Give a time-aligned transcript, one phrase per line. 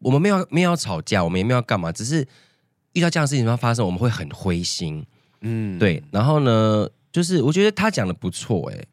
[0.00, 2.26] 我们没有没有要吵架，我们也没有要干嘛，只是
[2.92, 5.06] 遇到这样的事情要发生，我们会很灰心。
[5.42, 6.02] 嗯，对。
[6.10, 8.84] 然后呢，就是我觉得他讲的不错，哎，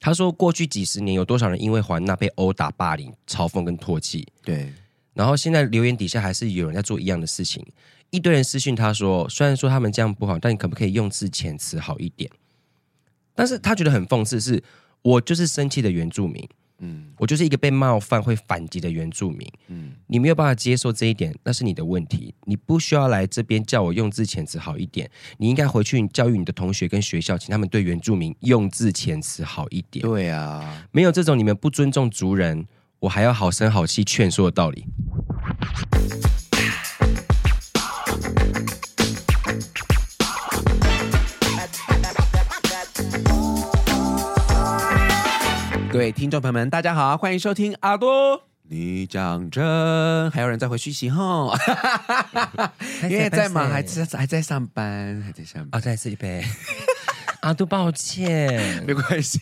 [0.00, 4.72] 他说过去几十年有多少人因为环娜被殴打、霸凌、嘲讽跟唾弃，对。
[5.14, 7.64] 然后现在留言底下还是有人在做一样的事情，
[8.10, 12.30] 一堆人私讯他说，虽然说他们这样不好，但你可不可以用字遣词好一点？
[13.34, 14.62] 但是他觉得很讽刺，是
[15.00, 16.46] 我就是生气的原住民。
[16.78, 19.50] 嗯，我就是一个被冒犯会反击的原住民。
[19.68, 22.34] 嗯，你没有办法接受这一点，那是你的问题。
[22.44, 25.10] 你不需要来这边叫我用字遣词好一点。
[25.38, 30.02] 你应该回去教育你的同学跟学校，请他们对原住民用字遣词好一点。
[30.02, 32.66] 对啊，没有这种你们不尊重族人，
[32.98, 34.84] 我还要好声好气劝说的道理。
[45.96, 51.56] 各位听众朋友们，大家好，欢迎收听阿多，你讲真，还有人在回讯息吼，
[53.04, 56.44] 因为在忙，还在还在上班，还在上班，哦，再次一杯。
[57.46, 59.40] 阿都，抱歉，没关系。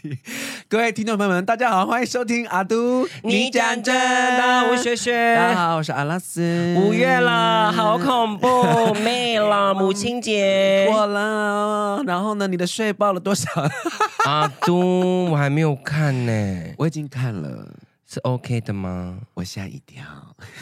[0.68, 6.76] 各位听众朋友们，大家好，欢迎收听阿都，你讲真的，吴学学，大家好，我是阿拉斯。
[6.76, 8.46] 五月了，好恐怖，
[9.02, 12.02] 妹了， 母亲节过了。
[12.04, 13.48] 然后呢，你的税报了多少？
[14.28, 17.66] 阿都，我还没有看呢，我已经看了，
[18.06, 19.16] 是 OK 的吗？
[19.32, 20.04] 我吓一跳。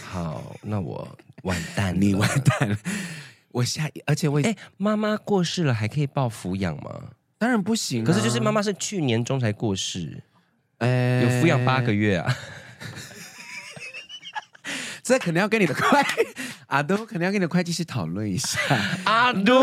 [0.08, 1.08] 好，那我
[1.42, 2.76] 完蛋，你完蛋了，
[3.50, 7.00] 我下，而且我哎，妈妈过世了，还可以报抚养吗？
[7.42, 10.22] 当然不行，啊，可是就是妈妈是去年中才过世，
[10.78, 12.36] 欸、有抚养八个月啊，
[15.02, 15.82] 这肯定要跟你的会
[16.68, 18.60] 阿都肯定要跟你的会计师讨论一下，
[19.06, 19.60] 阿都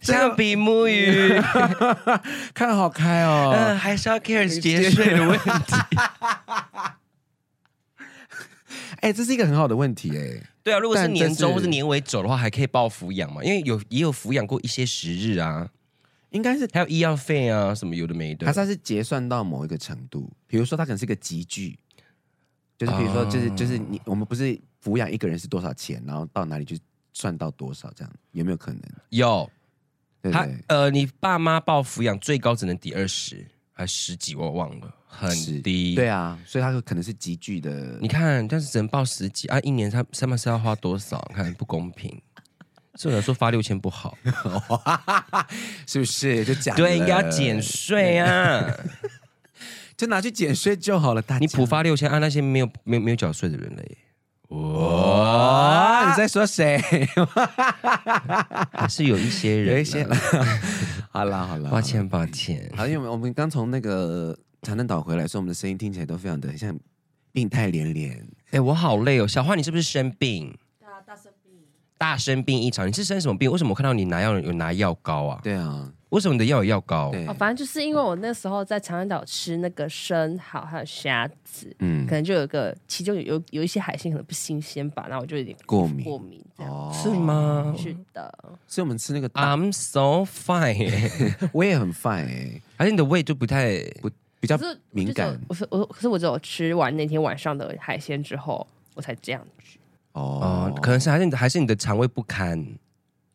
[0.00, 1.40] 相比母语
[2.52, 5.52] 看好开哦，嗯，还是要 care 节税的问题，
[8.98, 15.68] 哎、欸，这是一个很好的问题哎、欸，对啊，如果是年终或是年尾走的话，还可以报抚养嘛，因为有也有抚养过一些时日啊。
[16.34, 21.78] 应该是还有医药费啊，什么有的没的，他是结算到某一个程度，比如说他可能是个集聚，
[22.76, 26.76] 就是比如说就是就是你我们不是抚养一个人是多少钱，然后到哪里就
[27.12, 28.82] 算到多少这样，有没有可能？
[29.10, 29.48] 有，
[30.32, 35.30] 他呃，你爸妈报抚养最高只能抵二十，还十几我忘了，很
[35.62, 35.94] 低。
[35.94, 37.96] 对啊，所以他可能是集聚的。
[38.00, 41.20] 你看，但是只能报十几啊，一年他上面是要花多少？
[41.32, 42.20] 看不公平。
[42.96, 44.16] 是有人说发六千不好，
[45.86, 46.44] 是不是？
[46.44, 48.64] 就讲对，应该要减税啊，
[49.96, 51.20] 就拿去减税就好了。
[51.20, 53.98] 大家你普发六千，按那些没有没有没有缴税的人嘞。
[54.48, 56.78] 哇，你在说谁？
[58.72, 60.06] 还是有一些人，有一些。
[61.10, 62.70] 好了好了，抱歉抱歉。
[62.76, 66.78] 好，因为我们刚从那个长滩岛回来，所以我们的声音听起来都非常的像
[67.32, 68.24] 病态连连。
[68.50, 70.56] 哎，我好累哦，小花，你是不是生病？
[71.96, 73.50] 大生病一场，你是生什么病？
[73.50, 75.40] 为什么我看到你拿药有拿药膏啊？
[75.42, 77.10] 对啊，为什么你的药有药膏？
[77.28, 86.72] 哦，反正就是因为我那时候在长滩岛吃那个生蚝还有虾子，嗯，可能就有个其中有有有一些海鲜可能不新鲜吧，然后我就有点过敏过敏这样。
[86.72, 87.74] 哦，是吗？
[87.78, 88.32] 是的，
[88.66, 94.10] 所以我们吃那个，I'm so fine， 我也很 fine 哎，而且你的胃就不太不
[94.40, 94.58] 比较
[94.90, 95.40] 敏感。
[95.48, 99.78] 我是我可是我只有吃完那天晚上的海鲜之后，我才这样子。
[100.14, 102.58] 哦，可能是还是你的还是你的肠胃不堪，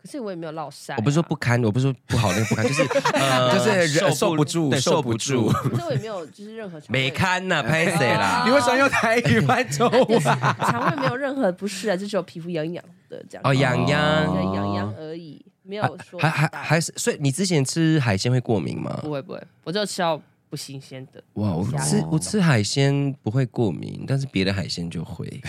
[0.02, 0.96] 可是我也没有落晒。
[0.96, 2.82] 我不是说不堪，我不是说不好，那个不堪 就是
[3.14, 5.50] 呃，就是受不住，受不住。
[5.52, 8.44] 可是我也没有就是任何没堪呐，拍谁啦？
[8.46, 10.20] 你为什么用台语拍中文？
[10.62, 13.42] 肠胃没有任何不适啊，就只有皮肤痒痒的这样。
[13.44, 16.94] 哦，痒痒，痒痒而已，没有说还还还是。
[16.96, 18.98] 所以你之前吃海鲜会过敏吗？
[19.04, 21.22] 不会不会，我就吃到不新鲜的。
[21.34, 25.28] 哇，我吃我吃海鲜不会过敏，但是别的海鲜就会。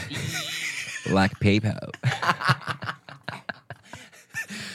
[1.07, 1.77] Like paper，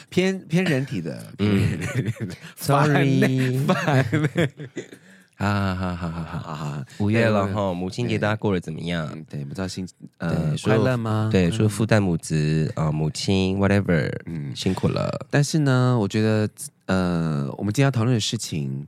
[0.09, 1.79] 偏偏人体的，嗯，
[2.57, 3.59] Sorry，
[5.37, 9.07] 好好好好好好，五月了哈，母亲节大家过得怎么样？
[9.29, 9.87] 对，不知道心
[10.17, 11.29] 呃快乐吗？
[11.31, 15.27] 对，说父代母子啊，母亲 whatever，嗯，辛苦了。
[15.29, 16.49] 但是呢，我觉得
[16.85, 18.87] 呃，我们今天要讨论的事情，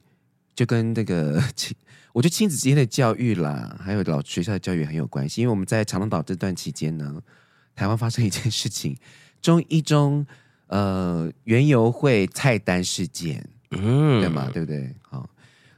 [0.56, 1.76] 就跟这个亲，
[2.18, 5.40] 我觉得亲子之间的教育啦，还有老学校的教育很有关系。
[5.42, 7.22] 因为我们在长隆岛这段期间呢，
[7.76, 8.98] 台湾发生一件事情，
[9.40, 10.26] 中一中
[10.66, 14.50] 呃原油会菜单事件，嗯，对吗？
[14.52, 14.92] 对不对？
[15.02, 15.30] 好，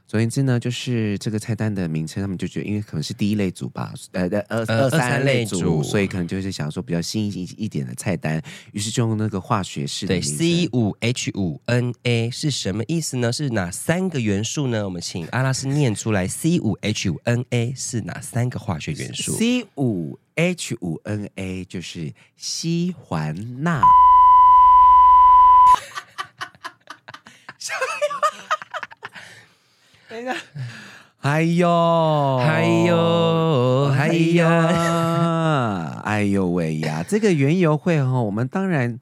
[0.09, 8.41] 总言之呢，就是这个菜单的名称，他们就觉得，因为可能是第一类组吧，呃呃二二三类组，所以可能就是想说比较新一一点的菜单，
[8.71, 10.15] 于是就用那个化学式的。
[10.15, 13.31] 对，C 五 H 五 N A 是什么意思呢？
[13.31, 14.83] 是哪三个元素呢？
[14.83, 23.83] 我们请阿拉斯念出来，C 五 H 五 N A 是哪三个化学元素？C 五 H 五 N A 就是西环钠。
[30.09, 30.35] 等一下，
[31.21, 37.05] 哎呦，哎呦，哎呀，哎呦喂呀！
[37.07, 38.99] 这个园游会哈，我们当然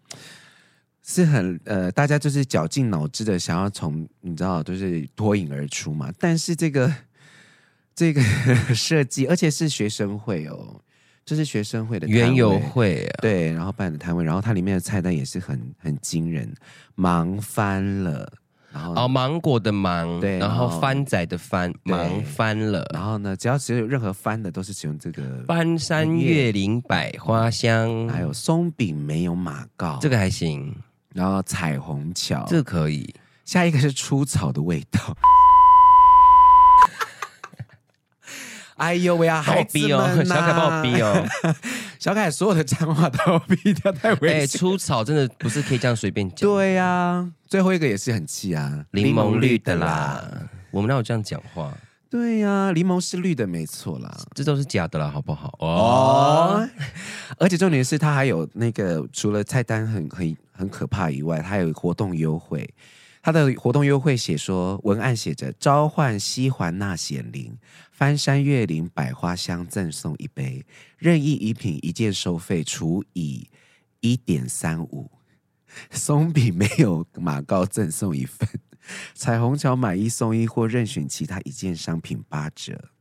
[1.05, 6.11] 是很呃，大家就是绞尽脑汁的想要从你知道，就是脱颖而出嘛。
[6.19, 6.93] 但是这个
[7.95, 8.21] 这个
[8.75, 10.81] 设计，而且是学生会哦，
[11.23, 16.53] 这是学生会的园游会啊，对，然后办的摊位，然后它里面的菜单也是很很惊人，
[16.95, 18.33] 忙翻了。
[18.95, 22.85] 哦，芒果的芒，对，然后番仔的番，忙翻了。
[22.93, 30.75] 然后呢，只要只有任何翻的，都是使用这个翻山越岭百花香，还有松饼没有马告，这个还行。
[31.13, 33.13] 然后彩虹桥，这个可以。
[33.45, 34.99] 下一个是出草的味道。
[38.77, 41.25] 哎呦喂啊，好逼哦，小凯帮我逼哦。
[41.99, 44.39] 小凯 所有的脏话都要逼掉，太危险。
[44.41, 46.49] 哎，出草真的不是可以这样随便讲。
[46.49, 50.23] 对呀、啊，最后一个也是很气啊，柠檬绿的啦。
[50.71, 51.73] 我们哪有这样讲话？
[52.09, 54.15] 对呀、啊，柠檬是绿的，没错啦。
[54.33, 55.53] 这都是假的啦，好不好？
[55.59, 55.67] 哦，
[56.55, 56.69] 哦
[57.37, 62.69] 而且重点是，它还有那个除了菜单很很很可怕以外，它还有活动优惠。
[63.27, 67.57] 它的活动优惠写说，文案写着召唤西环钠显灵。
[67.91, 70.65] 翻山越岭百花香，赠送一杯
[70.97, 73.49] 任意饮品一件收费除以
[73.99, 75.11] 一点三五，
[75.91, 78.47] 松饼没有马告赠送一份，
[79.13, 82.91] 彩虹桥买一送一或任选其他一件商品八折。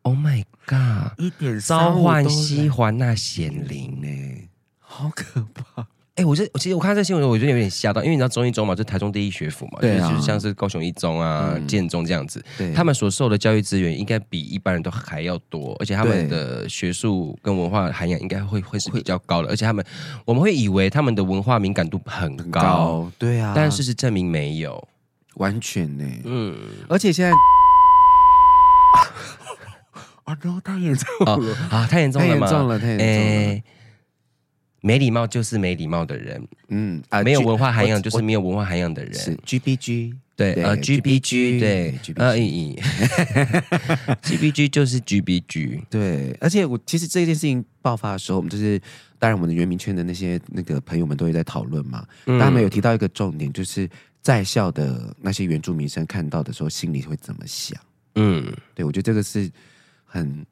[0.00, 1.20] Oh my god！
[1.20, 4.48] 一点召唤西环钠显灵呢，
[4.78, 5.88] 好可怕。
[6.16, 12.40] 哎、欸，我这其实我看这新闻，我觉得有点吓到，因为你知道中一中嘛，就台中第一学府嘛，对啊、就是像是高雄一中啊、嗯、建中这样子，
[12.72, 19.84] 他们所受的教育资源应该比一般人都还要多，而且他们的学术跟文化涵养应该会会是比较高的，而且他们
[20.24, 24.86] 我们会以为他们的文化敏感度很高，对啊，但事实证明没有，
[25.34, 26.56] 完全呢，嗯，
[26.88, 27.32] 而且现在
[30.22, 32.46] 啊，都太严重了啊，太严重了吗？
[32.46, 33.06] 太严重了，太严重
[33.56, 33.62] 了。
[34.84, 39.14] 欸没礼貌就是没礼貌的人，嗯啊，没有文化涵养就是没有文化涵养的人。
[39.14, 42.78] 是 G B G，对，呃，G B G，对，呃，以，
[44.20, 46.36] G B G 就是 G B G，对。
[46.38, 48.78] 而且我其实这件事情爆发的时候，我们就是
[49.18, 52.06] 当然我们的原民圈的那些那个朋友们都会在讨论嘛。
[52.26, 53.88] 嗯、他们有提到一个重点，就是
[54.20, 57.80] 在校的那些原住民生看到的时候，心里会怎么想？
[58.16, 59.50] 嗯，对，我觉得这个是
[60.04, 60.44] 很。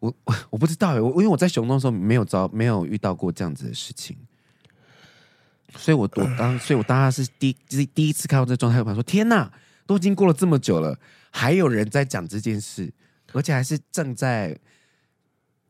[0.00, 4.16] 我我 我不知道，我因为我在熊东的时候没有遭没有遇到过这样子的事情，
[5.76, 9.50] 所以我我当所以我当时是第第第一次看到这状态，我想说天哪，
[9.86, 10.98] 都已经过了这么久了，
[11.30, 12.92] 还有人在讲这件事，
[13.32, 14.56] 而且还是正在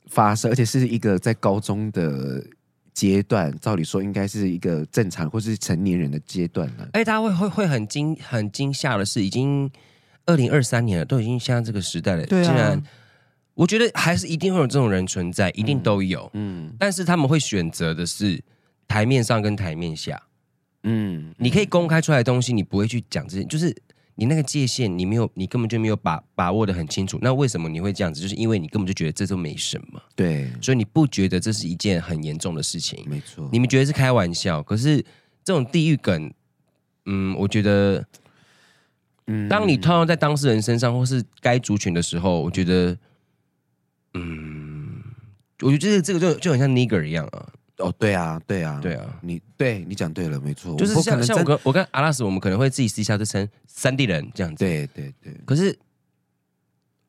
[0.06, 2.44] 发生，而且是一个在高中的
[2.92, 6.88] 阶段，照理说应该是一个正常或是成年人的阶段了。
[6.92, 9.70] 哎，大家会会会很惊很惊吓的是，已经
[10.26, 12.82] 二零二三年了，都已经像这个时代了，对啊，竟然。
[13.58, 16.30] 我觉得还是一定会有这种人存在，一定都有。
[16.34, 18.40] 嗯，嗯，但是他们会选择的是
[18.86, 20.22] 台面上跟台面下。
[20.84, 23.76] 嗯，你可以公开出来的东西，你不会去讲这些，就是
[24.14, 27.18] 你那个界限，你没有，你根本就没有把把握的很清楚。
[27.20, 28.20] 那为什么你会这样子？
[28.20, 30.00] 就是因为你根本就觉得这都没什么。
[30.14, 33.04] 对，所以你不觉得这是一件很严重的事情。
[33.08, 35.04] 没错，你们觉得是开玩笑，可是
[35.42, 36.32] 这种地狱梗，
[37.06, 38.06] 嗯，我觉得，
[39.26, 42.96] 嗯，当你套用在当事人身上或是该族群的时候，我觉得。
[44.14, 45.02] 嗯，
[45.60, 47.48] 我觉得这个这个就就很像 nigger 一样啊。
[47.78, 50.76] 哦，对啊，对啊，对啊，你对你讲对了，没错。
[50.76, 54.64] 就是像像我跟我跟阿拉斯，我们可能会自己私下就称三地人这样子。
[54.64, 55.32] 对对对。
[55.46, 55.78] 可是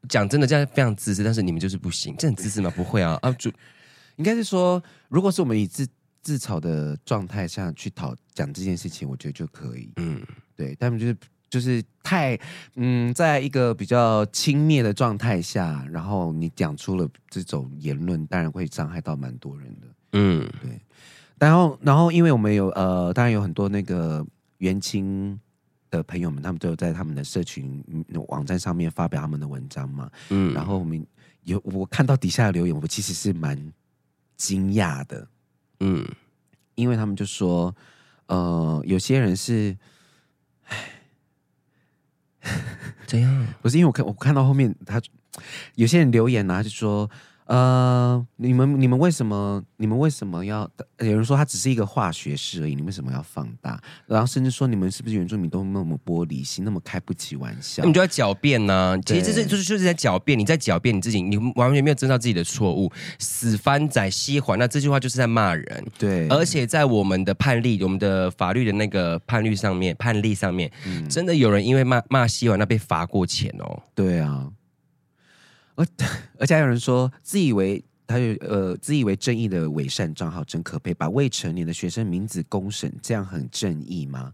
[0.08, 2.72] 讲真的，这样非常自私，但是你们就是不行，这很自私吗？
[2.76, 3.32] 不会啊 啊！
[3.32, 3.52] 就
[4.18, 5.88] 应该是说，如果是我们以自
[6.22, 9.92] 自嘲的状态下去讨讲这件事情，我觉得就可以。
[9.96, 10.22] 嗯，
[10.56, 11.18] 对，他们就是。
[11.50, 12.40] 就是太
[12.76, 19.88] 嗯，在一个比较轻蔑的状态下，然后你讲出了这种言论，当然会伤害到蛮多人的。
[20.14, 20.80] 嗯，对。
[21.40, 24.26] 然后，然后，因为我们有呃，当然有很多那个
[24.58, 25.40] 元青
[25.90, 27.84] 的朋友们，他们都有在他们的社群
[28.28, 30.10] 网站上面发表他们的文章嘛。
[30.30, 31.04] 嗯，然后我们
[31.44, 33.58] 有我看到底下的留言，我其实是蛮
[34.36, 35.28] 惊讶的。
[35.80, 36.06] 嗯，
[36.76, 37.76] 因为他们就说，
[38.28, 39.76] 呃，有些人是。
[43.06, 43.48] 怎样？
[43.62, 45.02] 不是因为我看我看到后面，他
[45.76, 47.10] 有些人留言呢、啊，就说。
[47.50, 50.70] 呃，你们你们为什么你们为什么要？
[51.00, 53.82] 有人说它只是一个化学式而已，你为什么要放大？
[54.06, 57.84] 然后甚至说你们是不是原住民都那么玻璃心，那么开不起玩笑？
[57.84, 58.96] 你就要狡辩呢？
[59.04, 62.92] 其实这是就是就是在狡辩，你在狡辩你自己，你完全没有知道自己的错误。
[63.18, 65.86] 死番仔西环，那这句话就是在骂人。
[65.98, 73.82] 对，而且在我们的判例，我们的法律的那个判例上面，判例上面，嗯、真的有人因为骂骂西环，那被罚过钱哦。
[73.96, 74.48] 对啊。
[75.80, 75.88] 而
[76.38, 84.34] 而且还有人说，自以为他有呃自以为正义的伪善账号真可悲，把未成年的学生名字公审，这样很正义吗？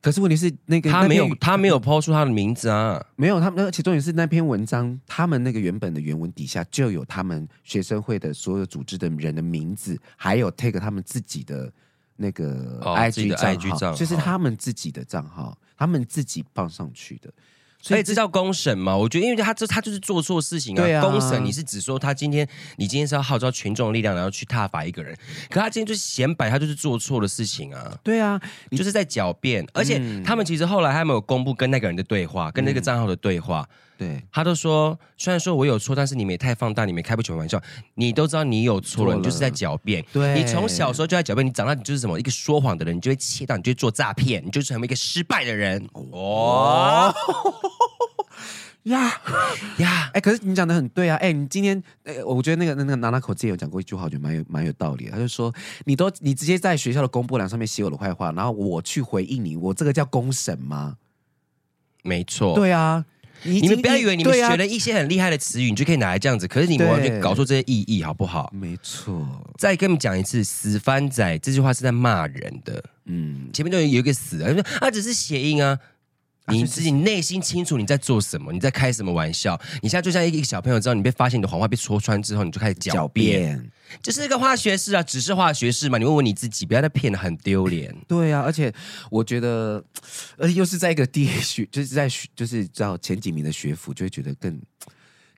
[0.00, 11.72] 可是问题是，那个他没有他没有抛出他的名字啊，没有他们，而且重点是那篇文章，他们那个原本的原文底下就有他们学生会的所有组织的人的名字，还有 take 他们自己的
[12.16, 17.32] 那个 IG 账号，就是他们自己的账号，他们自己放上去的。
[17.82, 18.96] 所以这叫公审嘛？
[18.96, 20.80] 我觉得，因为他这他就是做错事情啊。
[20.80, 25.14] 对啊，公审你是指说他今天你今天是要号召群众力量，然后去挞伐一个人，
[25.50, 27.92] 可他今天就是显摆，他就是做错的事情啊。
[28.04, 29.66] 对啊，你就是在狡辩。
[29.74, 33.68] 而且他们其实后来还没有公布跟那个人的对话，嗯、跟那个账号的对话。
[33.98, 37.60] 对，他都说，虽然说我有错，但是你们也太放大，你们开不起玩笑。
[37.94, 40.04] 你都知道你有错了，了你就是在狡辩。
[40.12, 45.88] 对，你从小时候就在狡辩，你长大你就是什么一个说谎的人，你就会切到，你就会做诈骗，你就成为一个失败的人。
[46.10, 47.14] 哦。
[48.84, 49.20] 呀
[49.78, 50.10] 呀！
[50.12, 51.16] 哎，可是你讲的很对啊！
[51.16, 55.12] 哎、欸，你今天，哎、欸，我觉得那个那个娜娜口之前有讲过一句话，我觉得蛮有蛮有道理的。
[55.12, 60.96] 他就说，你都你直接在学校的公布栏上面写我的坏话，然后我去回应你，我这个叫公审吗？
[62.02, 63.04] 没错，对啊。
[63.44, 66.46] 你，你们不要以为你们学了一些很厉害的词语，你就可以拿来这样子。
[66.46, 68.52] 可是你们完全搞错这些意义，好不好？
[68.54, 69.26] 没错。
[69.58, 72.84] 再跟你们讲一次，“死番仔”这句话是在骂人的。
[73.06, 75.76] 嗯，前面都有有一个“死”啊，他说啊，只是谐音啊。
[76.48, 79.58] 你自己内心清楚你在做什么，你在开什么玩笑？
[79.80, 83.70] 你现在就像一个小朋友，知道你被发现你的谎话被戳穿之后，你就开始狡辩。
[84.02, 85.98] 这是一个化学式啊，只是化学式嘛？
[85.98, 87.94] 你问问你自己，不要再骗了，很丢脸。
[88.08, 88.72] 对啊，而且
[89.10, 89.82] 我觉得，
[90.36, 94.60] 而且又是在一个第一 学，就是在就是知道前几名的学府，就会觉得更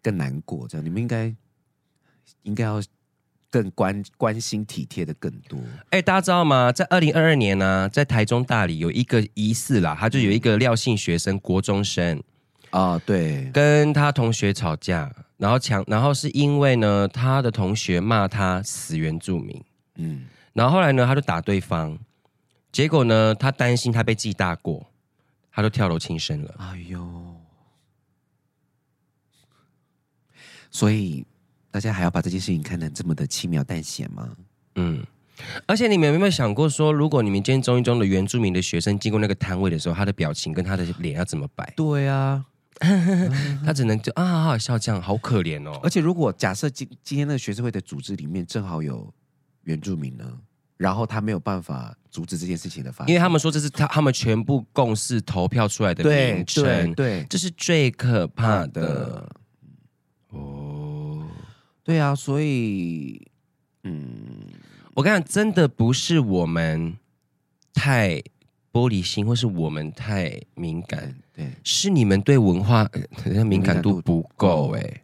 [0.02, 0.66] 更难过。
[0.68, 1.34] 这样，你们应该
[2.44, 2.82] 应该要。
[3.54, 5.56] 更关关心体贴的更多。
[5.90, 6.72] 哎、欸，大家知道吗？
[6.72, 12.20] 在二零二二年呢、啊，在台中大里有一个疑似啦，他就有一个廖姓学生，国中生
[12.70, 19.62] 啊，对，跟他同学吵架，然后抢，然后是因为呢，他的同学骂他死原住民，
[19.98, 21.96] 嗯，然后后来呢，他就打对方，
[22.72, 24.84] 结果呢，他担心他被记大过，
[25.52, 26.52] 他就跳楼轻生了。
[26.58, 27.36] 哎呦，
[30.72, 31.24] 所以。
[31.74, 34.28] 大家还要把这件事情看得这么的轻描淡写吗？
[34.76, 35.04] 嗯，
[35.66, 41.68] 而且你们有没有想过说，如果你们今天中一中的原住民的学生经过那个摊位的时候，他的表情跟他的脸要怎么摆？
[41.74, 42.44] 对啊，
[43.66, 45.76] 他只能就啊，好好笑，这样好可怜哦。
[45.82, 49.12] 而且如果假设今今天那个学生会的组织里面正好有
[49.64, 50.24] 原住民呢，
[50.76, 59.40] 然后他没有办法阻止这件事情的发生，因为他们说这是他他们全部共识投票出来的名称，对对，对，这是最可怕的哦。
[61.84, 63.20] 对啊，所以，
[63.82, 64.02] 嗯，
[64.94, 66.96] 我跟你讲，真的不是我们
[67.74, 68.22] 太
[68.72, 72.90] 玻璃心，或是我们太敏感，对，是你们对文化
[73.44, 75.02] 敏感度不够，哎，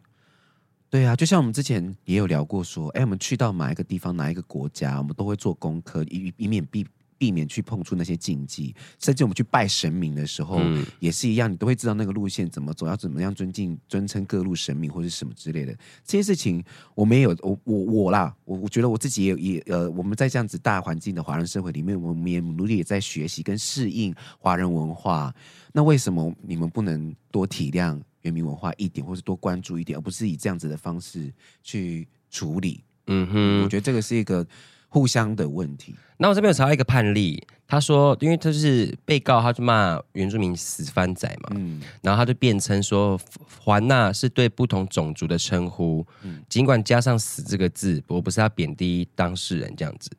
[0.89, 6.85] 对啊，就像我们之前也有聊过，说，哎，我们去到哪一个地方，哪一个国家，我们都会做功课，以以免避。
[7.21, 15.71] 避免去碰触那些禁忌，甚至我们去拜神明的时候，嗯、也是一样，你都会知道那个路线怎么走，要怎么样尊敬、尊称各路神明或者什么之类的。
[16.03, 16.63] 这些事情
[16.95, 25.31] 我们也有，我我我啦，我我觉得我自己也也呃，我们在这样子大环境的华人社会里面，我们也努力也在学习跟适应华人文化。
[25.71, 32.83] 那为什么你们不能多体谅原民文化一点，或是多关注一点，而不是以这样子的方式去处理？
[33.05, 34.43] 嗯哼，我觉得这个是一个。
[34.91, 35.95] 互相的问题。
[36.17, 43.19] 那我这边有查到一个判例，他说，因为他是被告，他就骂原住民死番仔嘛，嗯，然后他就辩称说，
[43.59, 50.11] 环纳是对不同种族的称呼，嗯，尽管加上“死”这个字，我不是要贬低当事人这样子，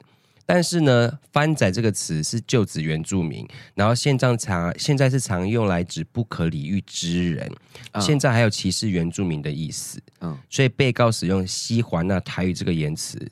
[0.44, 7.48] 但是呢，“番仔”这个词是旧指原住民，然后现在常现在是常用来指不可理喻之人，
[7.92, 13.30] 哦，现在还有歧视原住民的意思，嗯，哦，所以被告使用“西环纳”台语这个言辞。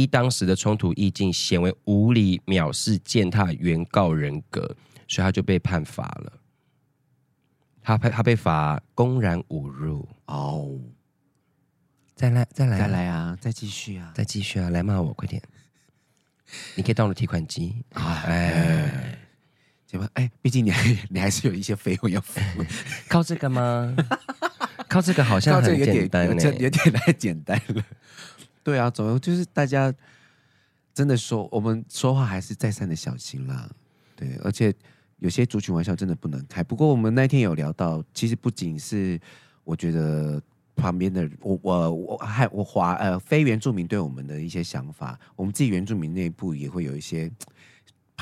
[0.00, 4.76] 依当时的冲突意境，显为无理藐视、践踏原告人格，
[5.06, 6.32] 所以他就被判罚了。
[7.82, 10.78] 他被他被罚公然侮辱哦。
[12.14, 13.36] 再来再来再来啊！
[13.40, 14.12] 再继续啊！
[14.14, 14.68] 再继续啊！
[14.68, 15.42] 来骂我，快点！
[16.74, 17.82] 你可以当我的提款机。
[17.94, 19.18] 哎，
[19.86, 22.38] 怎么，哎，毕竟你还你还是有一些费用要付，
[23.08, 23.96] 靠这个吗？
[24.86, 27.82] 靠这个好像很简单，有点有点太简单了。
[28.62, 29.92] 对啊，总之就是大家
[30.94, 33.68] 真的说，我们说话还是再三的小心啦。
[34.16, 34.74] 对，而且
[35.18, 36.62] 有些族群玩笑真的不能开。
[36.62, 39.20] 不过我们那天有聊到，其实不仅是
[39.64, 40.42] 我觉得
[40.76, 47.30] 旁边的我我我还我华呃非原住民对我们的一些想法，我们自己原住民内部也会有一些。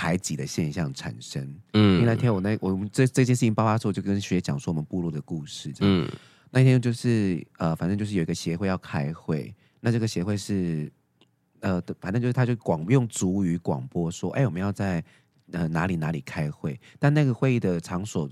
[0.01, 1.43] 排挤的现象产生，
[1.73, 6.09] 嗯，因为那天我那我们这这件事情爆发之后，就跟学姐讲说我们部落的故事，嗯，
[6.53, 10.91] 那天就是呃，反正就是有一个协会要开会，那这个协会是
[11.61, 15.03] 呃，反正就是他就广用族语广播说，哎，我们要在
[15.53, 18.29] 呃哪里哪里开会，但那个会议的场所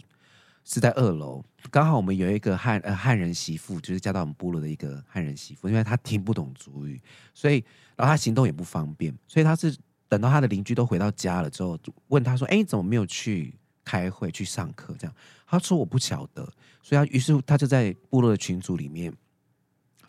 [0.65, 7.01] 是在二楼，刚好我们有一个汉呃汉人媳妇，就是嫁到我们部落的一个汉人媳妇，因为她听不懂族语，
[7.35, 7.65] 所以
[7.97, 9.77] 然后她行动也不方便，所以她是。
[10.09, 11.77] 等到他的邻居都回到家了之后，
[12.07, 13.53] 问他说：“哎，怎么没有去
[13.85, 15.13] 开会、去上课？”这样，
[15.49, 16.49] 他说：“我不晓得。”
[16.81, 19.13] 所以，他于是他就在部落的群组里面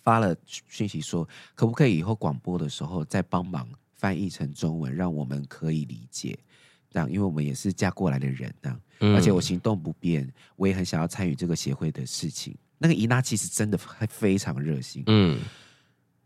[0.07, 6.39] 发了讯息说：“可不可以以后广播的时候再帮忙翻译成中文，让我们可以理解？
[6.89, 8.79] 这样，因为我们也是嫁过来的人，这样，
[9.13, 12.55] 而且我行动不便，我也很想要参与这个协会的事情。
[12.77, 15.41] 那个伊娜其实真的还非常热心，嗯。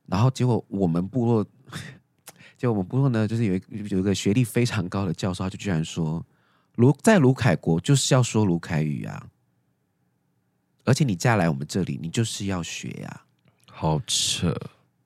[0.06, 1.44] 然后结果我们部落。
[2.56, 6.24] 结果我们部落呢，就是有一有一个学历非常高的教授，他就居然说，
[6.76, 9.28] 卢在卢凯国就是要说卢凯语啊，
[10.84, 13.26] 而且你嫁来我们这里，你就是要学呀、啊，
[13.82, 14.56] 好扯。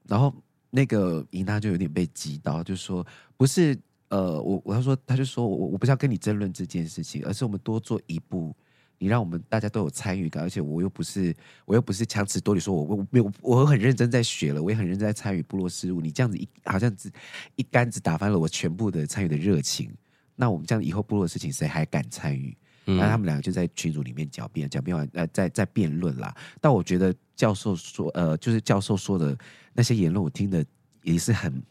[0.05, 0.33] 然后
[0.69, 3.05] 那个伊娜就有点被击到，就说
[3.37, 3.77] 不是，
[4.09, 8.53] 呃，我我要说，他就说我我不是要跟你争论这件事情，而是我们多做一步。
[8.97, 16.01] 你让我们大家都有参与感，而且我又不是我又不是强词夺理，说我我没有我很认真在学了，我也很认真在参与部落事务。
[16.01, 17.09] 你这样子一好像只
[17.55, 19.89] 一竿子打翻了我全部的参与的热情。
[20.35, 22.55] 那我们这样以后部落的事情谁还敢参与？
[22.85, 26.33] 那、嗯、他们两个就在群组里面狡辩，狡辩完呃在在辩论啦。
[26.61, 29.37] 但我觉得教授说呃就是教授说的
[29.73, 30.65] 那些言论，我听的
[31.03, 31.61] 也是很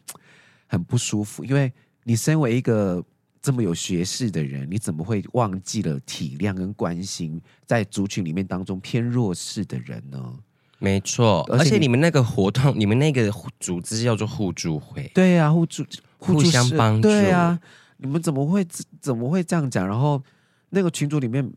[0.67, 1.71] 很不舒服，因为
[2.03, 3.03] 你身为一个。
[3.45, 10.33] 这么有学识的人，你怎么会忘记了体谅跟关心在族群里面当中偏弱势的人呢？
[10.79, 15.85] 没错，而且，你们那个活动， 你们那个组织叫做互助会，对呀、啊，互助
[16.17, 17.59] 互相帮助，对呀、啊，
[17.97, 18.65] 你们怎么会
[18.99, 19.87] 怎么会这样讲？
[19.87, 20.19] 然后
[20.75, 21.49] 那个群组里面，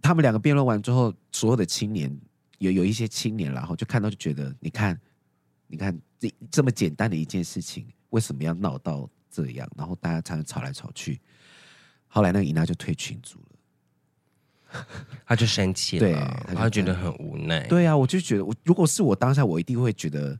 [0.00, 2.16] 他们两个辩论完之后，所有的青年
[2.58, 4.98] 有有一些青年，然后就看到就觉得，你看，
[5.66, 9.10] 你看这这么简单的一件事情，为什么要闹到？
[9.34, 11.18] 这样，然后大家常常吵来吵去，
[12.06, 14.86] 后来那个伊娜就退群组了，
[15.24, 17.66] 他就生气了，对，他就，他觉得很无奈。
[17.66, 20.38] 对啊，我就觉得，我如果是我当下，我一定会觉得，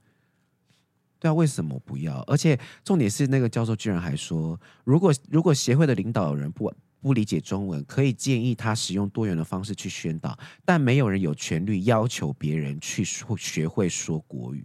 [1.18, 2.20] 对啊，为什么不要？
[2.26, 6.70] 而且重点是，那个教授居然还说，如果如果协会的领导人不
[7.02, 14.64] 不理解中文，可以建议他使用多元的方式去宣导，但没有人有权利要求别人去说学会说国语，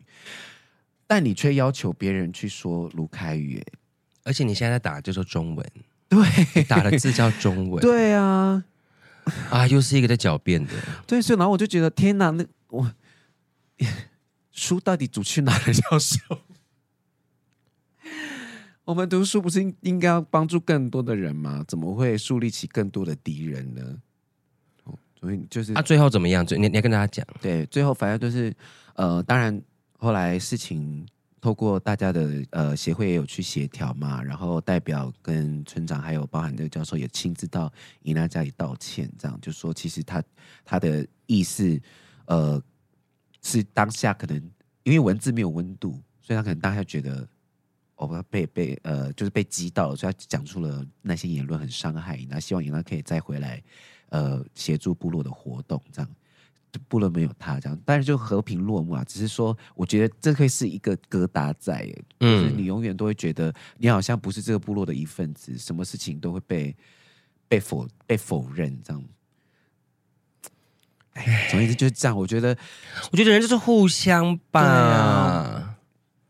[1.08, 3.60] 但你却要求别人去说卢凯语，
[4.24, 5.72] 而且你现在在打的就是中文，
[6.08, 8.64] 对，打的字叫中文，对啊，
[9.50, 10.74] 啊，又是一个在狡辩的，
[11.08, 12.94] 对，所以然后我就觉得天哪，那我
[14.52, 15.74] 书到底读去哪了？
[15.74, 16.18] 教授，
[18.88, 21.62] 我们读书不是应该要帮助更多的人吗？
[21.68, 23.82] 怎么会树立起更多的敌人呢？
[25.20, 26.46] 所以就是啊，最后怎么样？
[26.52, 28.56] 你你要跟大家讲，对，最后反正就是
[28.94, 29.62] 呃，当然
[30.00, 31.06] 后来事情。
[31.40, 37.72] 透过大家的呃协会也有去协调嘛，然后代表跟村长还有包含这个教授也亲自到
[38.02, 40.22] 伊娜家里道歉，这样就说其实他
[40.66, 41.80] 他的意思
[42.26, 42.62] 呃
[43.44, 44.36] 是当下可能
[44.84, 47.26] 因为文字没有温度，所以他可能当下觉得
[47.98, 53.62] 哦被被呃就是被击到了，所以他讲出了那些言论很伤害伊娜，希望伊娜可以再回来
[54.10, 56.10] 呃协助部落的活动这样。
[56.88, 59.04] 部落没有他这样，但是就和平落幕啊。
[59.04, 66.76] 只是说，我觉得这可以是一个疙瘩在，嗯，就是你永远都会觉得你好像不是这个部落的一份子，什么事情都会被
[67.48, 69.04] 被否被否认这样。
[71.14, 72.16] 哎，总之就是这样。
[72.16, 72.56] 我觉得，
[73.12, 75.47] 我觉得人就是互相吧，啊、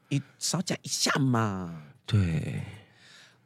[0.09, 1.83] 你少讲一下嘛。
[2.05, 2.61] 对，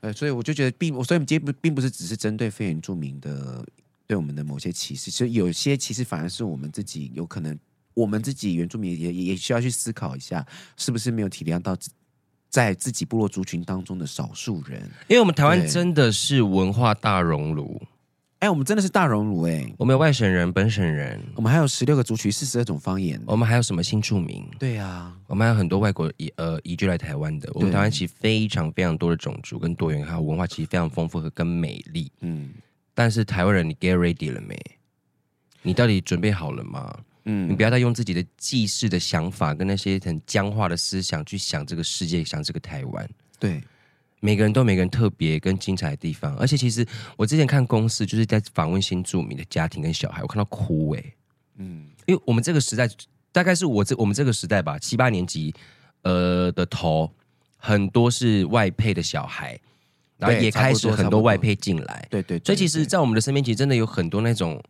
[0.01, 3.65] 呃，所以我就觉得并，所以我们今天不并不是只是针对非原住民的。
[4.07, 7.57] 对我们的某些歧视，其实有些其实反而是我们自己有可能，
[7.93, 10.45] 我们自己原住民也也需要去思考一下，
[10.75, 11.77] 是不是没有体谅到
[12.49, 14.81] 在自己部落族群当中的少数人？
[15.07, 17.81] 因为我们台湾真的是文化大熔炉，
[18.41, 19.71] 哎，我们真的是大熔炉哎！
[19.77, 24.43] 我们有外省人、本省人，我们还有十六个族群、四十二种方言，我们还有什么新住民？
[24.57, 27.47] 对啊，我们还有很多外国移呃移居来台湾的。
[27.53, 32.11] 我们台湾其实非常非常多的种族跟多元，还有文化，其实非常丰富和跟美丽。
[32.21, 32.49] 嗯，
[32.95, 34.59] 但是台湾人，你 get ready 了没？
[35.61, 36.91] 你到底准备好了吗？
[37.25, 43.07] 嗯，你不要再用自己的既视的想法跟那些很僵化的思想去想这个世界，想这个台湾。
[43.37, 43.61] 对。
[44.21, 51.13] 每个人都有每个人特别跟精彩的地方，而且其实我之前看公司，就是在访问新住民的家庭跟小孩，我看到哭哎、欸，
[51.57, 52.87] 嗯，因为我们这个时代
[53.31, 55.53] 大概是我这我们这个时代吧，七八年级
[56.03, 57.11] 呃的头
[57.57, 59.59] 很多是外配的小孩，
[60.17, 64.61] 然后也开始很多外配进来，对对，对，所以其实，在我们的身边，其实真的有很多那种，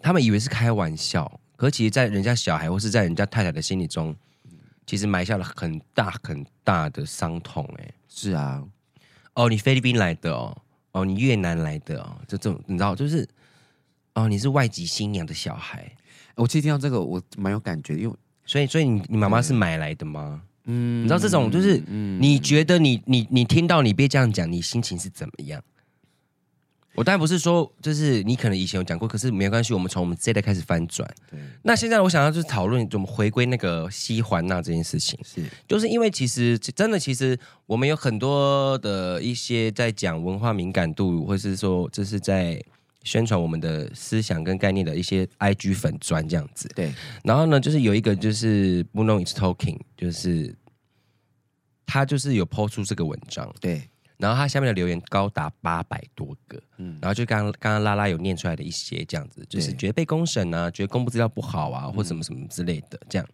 [0.00, 4.16] 他们以为是开玩笑，可其实，在人家小孩或是在人家太太的心里中，
[4.86, 7.94] 其实埋下了很大很大的伤痛哎、欸。
[8.08, 8.62] 是啊，
[9.34, 10.56] 哦，你菲律宾来的哦，
[10.92, 13.28] 哦，你越南来的哦，就这种你知道，就是
[14.14, 15.90] 哦，你是外籍新娘的小孩。
[16.36, 20.42] 我其实听到这个，我蛮有感觉，因为所以，所以你你妈妈是买来的吗？
[20.64, 25.62] 嗯，你知道这种就是，嗯，你觉得你你你听到你别这样讲，你心情是怎么样？
[26.94, 31.08] 我当然不是说，就是你可能以前有讲过，可是没关系，我们从我们这一代开始翻转。
[31.30, 42.62] 对，那现在我想要就是讨论怎么回归那个西环那这件事情，是，就是因为其实真的，其实我们有很多的一些在讲文化敏感度，或是说这是在
[43.02, 46.68] 宣传我们的思想跟概念的一些 IG 粉砖这样子。
[46.76, 50.54] 对，然后呢，就是有一个就是 Bruno is talking，就是
[51.84, 53.82] 他就是有 po 出这个文章，对。
[54.16, 63.28] 然后他下面的留言高达八百多个，嗯，然后就刚刚刚拉拉有念出来的一些这样子，就是觉得被公审啊，觉得公布资料不好啊，或什么什么之类的这样。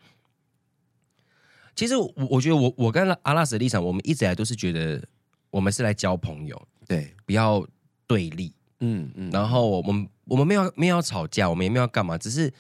[1.77, 5.07] 其实我我觉得我我跟阿拉斯的立场，我们一直以来都是觉得
[5.51, 7.65] 我们是来交朋友，对，不要
[8.07, 9.31] 对立，嗯嗯。
[9.31, 12.53] 然后我们我们没有没有要吵架，我们也没有要干嘛，只是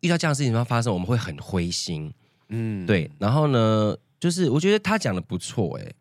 [0.00, 2.12] 遇到这样的事情发生，我们会很灰心，
[2.48, 3.10] 嗯，对。
[3.18, 5.92] 然后呢，就是我觉得他讲的不错，哎。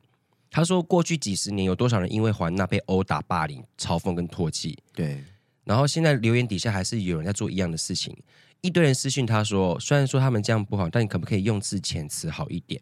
[0.53, 4.77] 他说：“过去几十年，有多少人因为环纳被殴打、霸凌、嘲讽跟唾弃？
[4.93, 5.23] 对。
[5.63, 8.15] 然后现在留言底下还是有人在做一样的事情。
[8.59, 12.81] 一堆人私讯他说：虽然说他们这样不好，但你可不可以用字遣词好一点？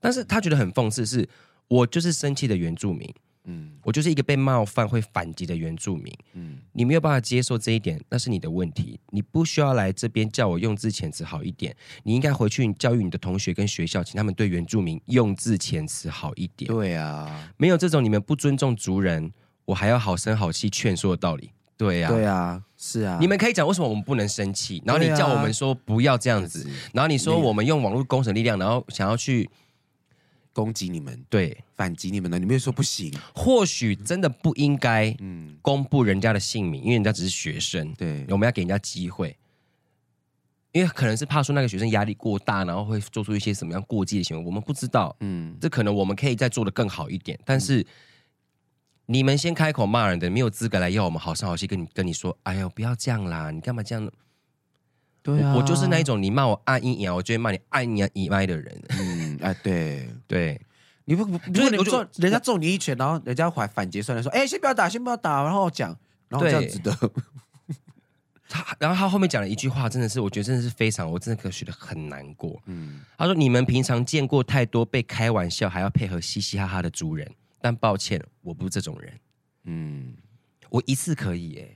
[0.00, 1.28] 但是他觉得很讽刺是，是
[1.68, 3.08] 我就是生气的原住民。”
[3.48, 6.12] 嗯，我就是一个被冒犯会反击的原住民。
[6.34, 8.98] 嗯，你没有办法接受这一点，那是你的问题。
[9.10, 11.74] 你不需要来这边叫我用字遣词好一点。
[12.02, 16.68] 你应该回去教育你的同学跟学校，请他们对原住民用字遣词好一点。
[16.68, 19.32] 对啊，没有这种你们不尊重族人，
[19.64, 21.52] 我还要好声好气劝说的道理。
[21.76, 23.18] 对啊，对啊，是啊。
[23.20, 29.48] 你们可以讲为什么我们不能生气，然后你叫我们说不要这样子，然后你说我们用网络工程力量，然后想要去。
[30.56, 32.38] 攻击你们，对，反击你们呢？
[32.38, 33.12] 你们又说不行。
[33.34, 39.36] 或许真的不应该，嗯，公布人家的姓名，因为人家只是学生，对，我们要给人家机会，
[40.72, 47.38] 因为可能是怕说那个学生压力过大，然后会做出一些什么样过激的行为，我们不知道，嗯，这可能我们可以再做的更好一点。
[47.44, 47.86] 但是、嗯、
[49.04, 54.10] 你们先开口骂人的，没有资格来要我们好声好气跟你跟你说，哎呦，不要这样啦，你干嘛这样？
[55.22, 58.82] 对啊，我，我就是那一种，你骂我爱一样，我就会骂你爱你以外的人。
[58.90, 60.60] 嗯，哎，对对，
[61.04, 65.96] 你不不，如果你做人家揍你一拳，然后人家还反击，算来说，哎，先不要打，先不要打，然后讲，
[66.28, 66.94] 然后这样子的。
[68.48, 72.62] 他，然后他后面讲了一句话，真的是，我觉得真的是非常，我真的可觉得很难过。
[72.66, 77.28] 嗯，他说：“你们平常见过太多被开玩笑还要配合嘻嘻哈哈的族人，
[77.60, 79.12] 但抱歉，我不是这种人。
[79.64, 80.14] 嗯，
[80.70, 81.68] 我一次可以，哎。”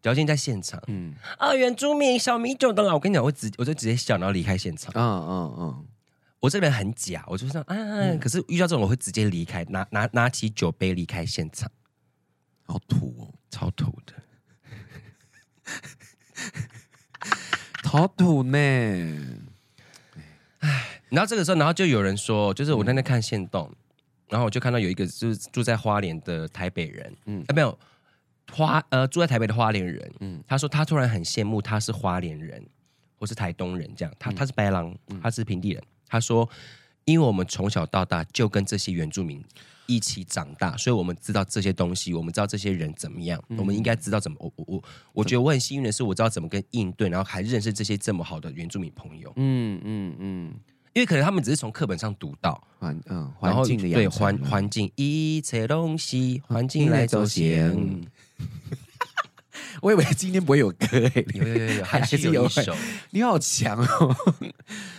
[0.00, 4.92] 条件在现场，嗯啊，原住民小米酒的啊，我跟你讲，我直我就直接笑，然后离开现场。
[4.94, 5.84] 嗯嗯嗯，
[6.40, 11.70] 我这边很假，我就说啊，嗯、可是遇到这种我会直接离开，拿拿拿起酒杯离开现场。
[12.62, 14.12] 好土哦，超土的，
[17.88, 18.58] 好土呢。
[20.58, 23.74] 唉，然后这个时候，然后就有人说，就是我在那看限动，
[24.28, 27.78] 然后我就看到有一个就是住在花莲的台北人，嗯，啊没有。
[28.50, 32.66] 花呃住在台北的花莲人，嗯，他说他突然很羡慕他是花莲人
[33.18, 36.48] 或是台东人这样，他他是白狼，他是平地人，他说
[37.04, 39.44] 因为我们从小到大就跟这些原住民
[39.86, 50.54] 一起长大，所以我们知道这些东西，我们知道这些人怎么样，我们应该知道怎么我我我我觉得我很幸运的是，我知道怎么跟应对，然后还认识这些这么好的原住民朋友，嗯嗯嗯，
[50.92, 58.06] 因为可能他们只是从课本上读到环嗯环境的对环环境一切东西环境来走行。
[59.80, 60.86] 我以为今天不会有歌
[61.34, 62.74] 有有有，还是 有一首。
[63.10, 64.16] 你好强哦！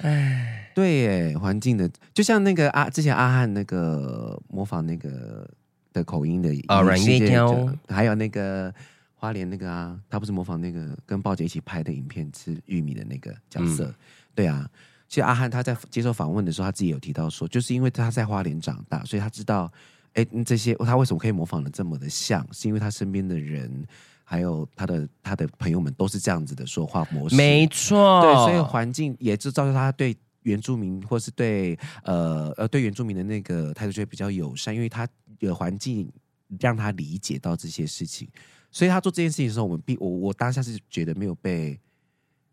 [0.01, 5.49] 哎，对耶，环境的，就像那个阿之前阿汉那个模仿那个
[5.93, 8.73] 的口音的啊，阮月娇，还有那个
[9.15, 13.95] 花莲那个啊，他不是模仿那个跟鲍姐一起拍的影片吃玉米的那个角色，嗯、
[14.35, 14.69] 对啊。
[15.07, 19.71] 其实阿汉他在接受访问的时候，他自己有提到说，就是因为他在花莲长大，所以他知道，
[20.13, 23.83] 哎，这些他为什么可以模仿的这么的像，是因为他身边的人，
[24.23, 27.35] 还有他的他的朋友们都是这样子的说话模式。
[27.35, 35.07] 没错，对，所以环境也就造就他对原住民或是对呃呃对原住民的那个态度就会比较友善，因为他
[35.39, 36.11] 的环境
[36.59, 38.27] 让他理解到这些事情，
[38.71, 41.79] 所以他做这件事情的时候，我们必我我当下是觉得没有被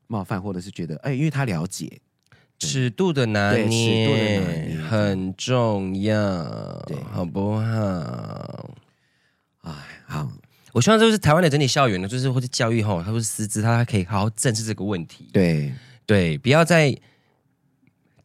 [0.07, 2.01] 冒犯，或者是觉得哎，因为他了解。
[2.59, 8.71] 尺度的拿捏很重要，对，好不好？
[9.61, 9.75] 哎，
[10.07, 10.33] 好，
[10.73, 15.29] 我希望就是台湾的整体校园呢，就是或者教育后，他或是师资，他可以好好正视这个问题。
[15.35, 15.71] 对
[16.07, 16.97] 对，不要再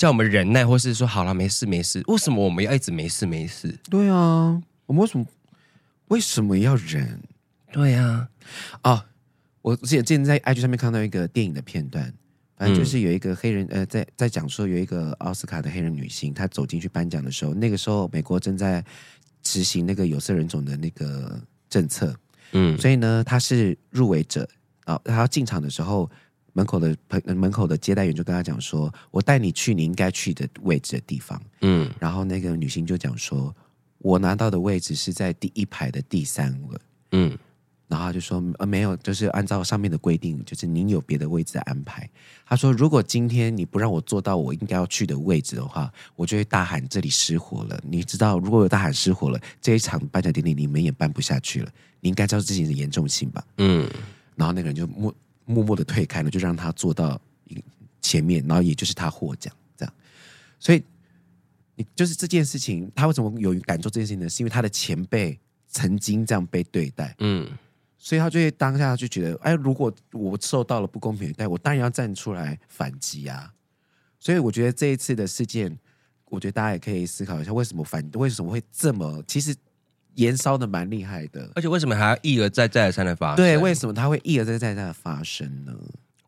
[0.02, 2.02] 叫我们忍耐，或是说好了，没事没事。
[2.08, 3.78] 为什么我们要一直没事没事？
[3.88, 5.24] 对啊，我们为什么
[6.08, 7.22] 为什么要忍？
[7.72, 8.28] 对啊，
[8.82, 9.06] 啊，
[9.62, 12.12] 我之前之前在 IG 上面看到一个电影的片段。
[12.58, 18.84] 反正、就是有一个黑人，呃，在在讲说有一个奥斯卡的黑人女星，她走进去颁奖的时候，那个时候美国正在
[19.44, 22.12] 执行那个有色人种的那个政策，
[22.54, 24.50] 嗯，所以呢，她是入围者
[24.86, 26.10] 啊，她要进场的时候，
[26.54, 33.56] 门口的朋门口的接待员就跟他讲说：“我带你去你应该去的位置的地方。”嗯，然后那个女星就讲说
[34.00, 36.82] ：“我拿到的位置是在第一排的第三个。”
[37.14, 37.38] 嗯。
[37.88, 42.10] 然后他就说，呃，没有，就是按照上面的规定，就是您有别的位置的安排。
[42.46, 47.78] 他说，如果今天你不让我坐到我应该要去的位置的话，我就会大喊这里失火了。
[47.86, 51.70] 你知道，如果有大喊失火了，这一场颁奖典礼你们也办不下去了。
[52.00, 53.44] 你应该知道事情的严重性吧？
[53.58, 53.90] 嗯。
[54.38, 55.14] 然后那个人就默
[55.46, 57.20] 默默的退开了，就让他坐到
[58.02, 59.94] 前面，然后也就是他获奖这样。
[60.60, 60.84] 所以，
[61.76, 64.30] 你就是这件事情，他为什么有敢做这件事情呢？
[64.30, 67.16] 是因为他的前辈曾经这样被对待。
[67.20, 67.50] 嗯。
[68.04, 73.54] 所以他就会当下就觉得，哎，如果我受到了不公平的待遇，我当然要站出来反击啊！
[74.20, 75.78] 所以我觉得这一次的事件，
[76.26, 79.56] 我觉得大家也可以思考一下，为什么反，为什么会这么，其实
[80.16, 83.38] 延烧的蛮厉害的，而且为什么还要一而再再而三的发生？
[83.38, 85.74] 对，为什么它会一而再再而三的发生呢？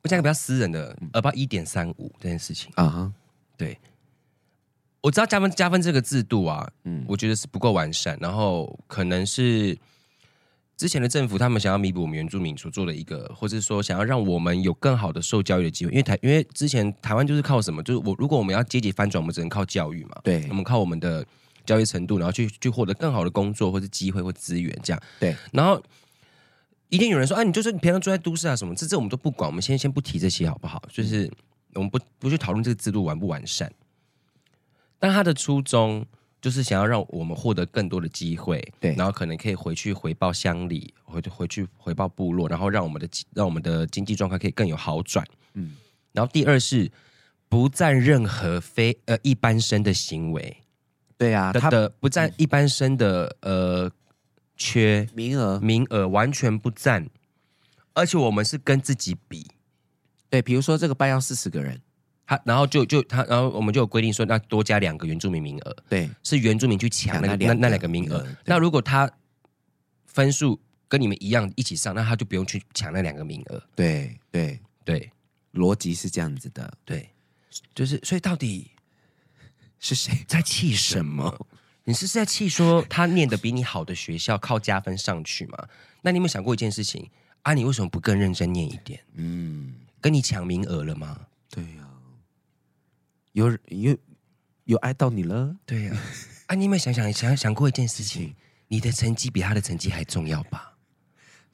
[0.01, 3.13] 我讲个比较私人的，呃不一点三五这件事情啊哈，
[3.57, 3.77] 对，
[5.01, 9.77] 我知道加分加分这个制度啊，嗯，我觉得是不够完善，然后可能是。
[10.75, 17.81] 之前的政府，他们想要弥补我们原住民所做的一个，或者是说想要让我们有更好的受教育的机会，因为台，因为之前台湾就是靠什么？
[17.83, 20.19] 就是我如果我们要阶级翻转，我们只能靠教育嘛。
[20.23, 21.23] 对，我们靠我们的
[21.65, 25.01] 教育程度，然后去去获得更好的工作或者机会或资源这样。
[25.19, 25.81] 对，然后
[26.89, 28.73] 一定有人说，啊，你就是你平常住在都市啊什么？
[28.75, 30.81] 这这我们都不管，我们先先不提这些好不好？
[30.91, 31.31] 就是
[31.73, 33.71] 我们不不去讨论这个制度完不完善，
[34.99, 36.05] 但他的初衷。
[36.43, 45.25] 就是想要让我们获得更多的机会，对，然后可能可以回去回报乡里，回回去回报部落，然后让我们的让我们的经济状况可以更有好转。
[45.53, 45.77] 嗯，
[46.11, 46.91] 然后第二是
[47.47, 50.57] 不占任何非呃一般生的行为，
[51.23, 53.91] 对啊，他的不占一般生的呃
[54.57, 55.59] 缺名额。
[55.59, 57.09] 名额完全不占，
[57.93, 59.47] 而且我们是跟自己比，
[60.29, 61.81] 对，比如说这个班要四十个人。
[62.25, 68.25] 他然后就就他然后我们就有规定说，那多加两个原住民名额，对，是原住民去抢那个那那两个名额。
[68.45, 69.09] 那如果他
[70.05, 73.61] 分数跟你们一样一起上，那他就不用去抢那两个名额。
[73.75, 74.59] 对对。
[74.85, 75.09] 对，
[75.53, 76.69] 逻辑是这样子的。
[76.83, 77.09] 对，
[77.73, 78.69] 就是所以到底
[79.83, 81.45] 是谁在气什么？
[81.83, 85.57] 你是在气说他念的比你好的学校靠加分上去吗？
[86.01, 87.09] 那你有没有想过一件事情
[87.41, 87.53] 啊？
[87.53, 89.01] 你为什么不更认真念一点？
[89.15, 91.19] 嗯，跟你抢名额了吗？
[91.49, 91.89] 对呀。
[93.33, 93.97] 有有
[94.63, 95.99] 有爱到你了，对呀、啊，
[96.47, 98.33] 啊，你有没有想想想想过一件事情？
[98.69, 100.75] 你的成绩比他的成绩还重要吧？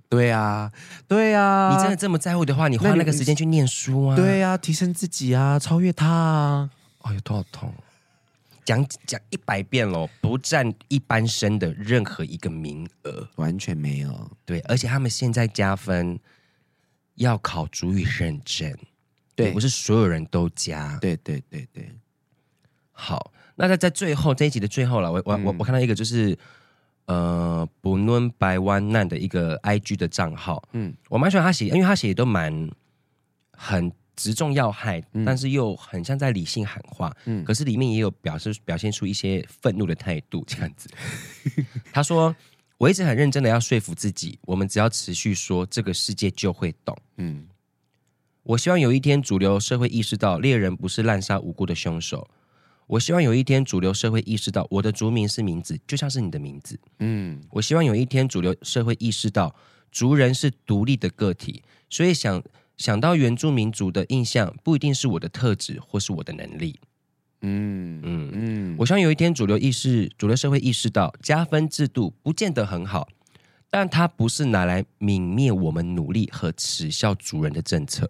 [0.07, 0.71] 对呀、啊，
[1.07, 4.15] 对呀、啊，你真的这么在乎的话，你花那个时间去念书啊？
[4.15, 6.69] 对呀、啊，提升自己啊，超越他啊！
[6.99, 7.73] 哎呦，头好痛！
[8.69, 14.31] 讲讲一百遍了，不占一般生的任何一个名额，完全没有。
[14.45, 16.19] 对，而且他们现在加分
[17.15, 18.71] 要考主语认证。
[19.33, 20.99] 对，不是所有人都加。
[21.01, 21.91] 对对对对，
[22.91, 26.37] 好，那在在最后这一集的最后了，我我我我看到一个就是
[27.05, 32.69] 呃，不论白湾难的一个 IG 的账号，嗯，我蛮喜欢他写，因为他写的都蛮
[33.53, 40.89] 很直中要害，嗯、但是又很像在理性喊话，嗯，可是里面也有表示表现出一些愤怒的态度， 这样子。
[41.93, 42.35] 他说
[42.77, 47.47] ：“我一直很认真的要说服自己，我们只要持续说，这个世界就会懂。”嗯。
[48.43, 52.27] 我希望有一天，主流社会意识到猎人不是滥杀无辜的凶手。
[52.87, 56.79] 我希望有一天主流社会意识到，我的族名是名字，就像是你的名字。
[56.99, 59.55] 嗯，我希望有一天主流社会意识到，
[59.91, 62.43] 族人是独立的个体，所以想
[62.79, 66.79] 想到原住民族的印象，不一定是我的特质或是我的能力。
[67.41, 73.07] 嗯嗯嗯，我希望有一天主流意识、主流社会意识到，加分制度不见得很好，
[73.69, 78.09] 但它不是拿来泯灭我们努力和耻笑主人的政策。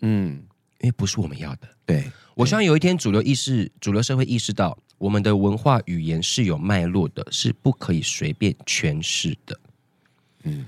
[0.00, 0.42] 嗯，
[0.80, 1.68] 因为不是我们要的。
[1.84, 9.60] 对，我希望有一天主流意识、主流社会意识到，我们的文化语言是有脉络的，是不可以随便诠释的。
[10.44, 10.64] 嗯，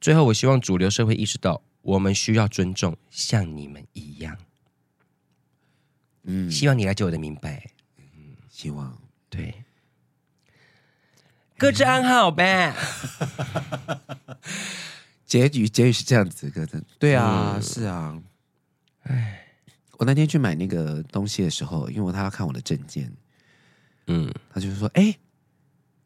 [0.00, 4.36] 最后我希望主流社会意识到，我们需要尊重，像你们一样。
[6.24, 7.70] 嗯，希望你来救我的明白。
[7.96, 9.64] 嗯，希望对，
[11.56, 12.74] 各自安好呗。
[15.24, 18.22] 结局结局是这样子，哥的，对啊，嗯、是啊。
[19.04, 19.46] 哎，
[19.92, 23.10] 我那天去买那个东西的时候，因为他要看我的证件，
[24.08, 25.18] 嗯，他就说：“哎、欸，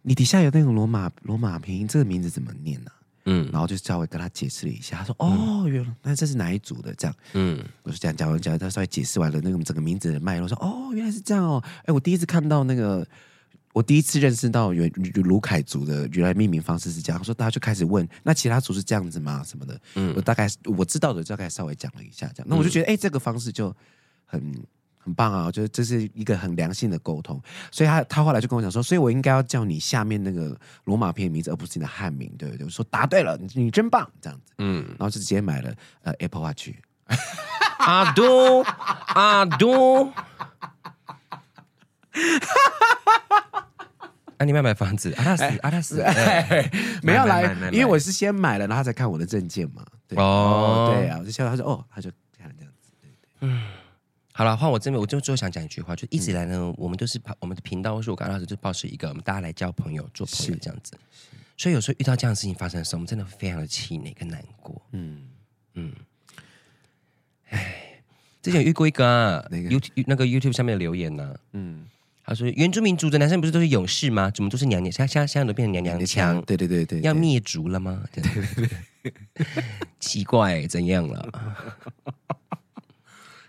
[0.02, 6.94] 你底下有那个罗马罗马拼音，这个名字怎么念呢、啊？”嗯，然后就稍微跟他解释了一下，他说：“哦，原来那这是哪一组的？
[6.94, 13.06] 这样，嗯，我是这样讲完讲，他稍微解释完了那个整个名字的脉络，说：哦，原来是这样哦，哎，我第一次看到那个，
[13.72, 14.90] 我第一次认识到原
[15.24, 17.22] 卢凯族的原来命名方式是这样。
[17.22, 19.42] 说大家就开始问，那其他族是这样子吗？
[19.46, 19.80] 什么的？
[19.94, 23.74] 嗯，我大概我知道的大概稍微讲了一下，这样，那我就觉得，哎，这个方式就
[24.26, 24.52] 很。”
[25.04, 25.46] 很棒啊！
[25.46, 32.64] 我觉得这是一个很良性的沟通，所以他他后来就跟我讲说，所以我应该要叫你下面那个罗马拼音名字，而不是你的汉名，对不对？
[32.64, 36.70] 我说答对了，你你真棒，这样子，嗯，然后就直接买了呃 Apple Watch，
[37.78, 40.04] 阿都阿都，
[44.38, 45.12] 啊，你要买房子？
[45.18, 46.04] 阿拉斯阿拉斯，
[47.02, 49.84] 没有来，因为我是先买了，然后他才看我的证件嘛。
[50.06, 50.16] 对。
[50.16, 53.62] 哦，对啊，我就笑他说哦，他就看这样子，对对，嗯。
[54.42, 60.98] 好了，换我这边，我就最后想讲一句话，就一直以来呢，嗯、我们都是把我们的频道，或是我刚刚就保持一个，我们大家来交朋友、做朋友这样子。
[61.56, 64.82] 所以有时候遇到这样的事情发生的时候，我们真的非常的气馁跟难过。
[64.90, 65.28] 嗯
[65.74, 65.92] 嗯，
[67.50, 68.02] 哎，
[68.42, 71.86] 之前有遇过一个啊，那个 YouTube 那个 YouTube 上面的留言呢、啊，嗯，
[72.24, 74.28] 他说原住民族的男生不是都是勇士吗？
[74.28, 74.90] 怎么都是娘娘？
[74.90, 76.42] 现在现在都变成娘娘腔？
[76.42, 78.02] 对对对对，要灭族了吗？
[78.12, 79.46] 对对对，对，
[80.00, 81.56] 奇怪，怎样了？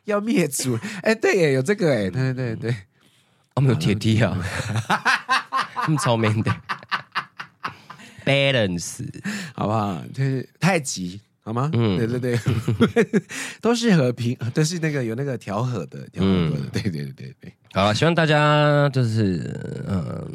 [0.05, 0.75] 要灭族？
[1.01, 2.75] 哎、欸，对耶，有这个哎，对对对对，
[3.55, 4.37] 我们有铁梯啊，
[5.87, 6.51] 那么聪明的
[8.25, 9.05] ，balance，
[9.53, 10.03] 好不好？
[10.13, 11.69] 就是太极，好吗？
[11.73, 12.39] 嗯，对对对，
[13.61, 17.53] 都是和平，都是那个有那个调和的，调和的，对对对对对。
[17.73, 20.29] 好了，希望大家就是，嗯，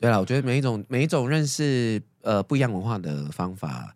[0.00, 3.94] 对了，我觉得每一种每一种认识呃不一样文化的方法。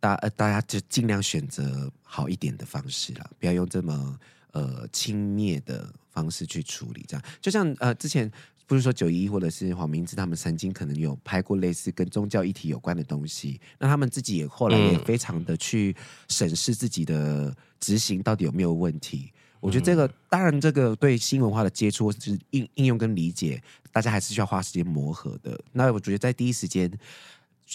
[0.00, 4.18] 大呃大家就尽量选择好一点的方式啦，不要用这么
[4.52, 7.04] 呃轻蔑的方式去处理。
[7.08, 8.30] 这样，就像呃之前
[8.66, 15.96] 不是说九一或者是黄明志他们曾经可能有拍过类似跟宗教议题有关的东西，那他们自己也后来也非常的去
[16.28, 19.32] 审视自己的执行到底有没有问题。
[19.60, 25.58] 我觉得这个当然这个对新文化的接触就是应应用跟理解，大家还是需要花时间磨合的。
[25.72, 26.88] 那我觉得在第一时间。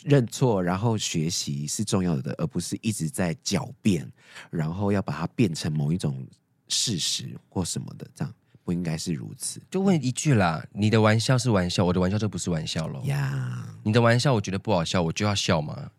[0.06, 4.12] 认错，然后学习是重要的，而不是一直在狡辩，
[4.50, 6.26] 然后要把它变成某一种
[6.68, 9.62] 事实或什么的，这样不应该是如此。
[9.70, 13.02] 就问一句啦，你的玩笑是玩笑，我的玩笑就不是玩笑喽。
[13.04, 15.92] 呀你的玩笑我觉得不好笑，我就要笑吗？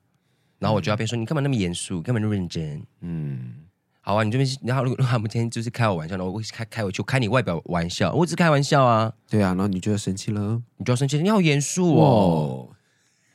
[0.59, 2.83] 然后我就要变说，你干嘛那么严肃，干嘛那么认真？
[3.01, 3.55] 嗯，
[4.01, 9.13] 好啊，你这边，然后如果他们今天就是开我玩笑，然后我开开我就开你外表玩笑，我只开玩笑啊。
[9.29, 12.77] 对啊，然后你就要生气了，你就要生气，你好严肃哦，哇